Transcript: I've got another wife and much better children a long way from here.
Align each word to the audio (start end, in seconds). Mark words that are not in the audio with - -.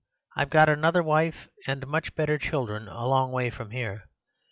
I've 0.35 0.49
got 0.49 0.67
another 0.67 1.03
wife 1.03 1.47
and 1.67 1.85
much 1.85 2.15
better 2.15 2.39
children 2.39 2.87
a 2.87 3.05
long 3.05 3.31
way 3.31 3.51
from 3.51 3.69
here. 3.69 4.05